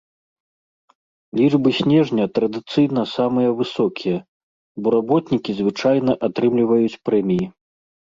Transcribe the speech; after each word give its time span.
Лічбы 1.39 1.69
снежня 1.81 2.25
традыцыйна 2.39 3.03
самыя 3.15 3.49
высокія, 3.61 4.17
бо 4.83 4.87
работнікі 4.99 5.51
звычайна 5.63 6.21
атрымліваюць 6.33 6.93
прэміі. 7.09 7.45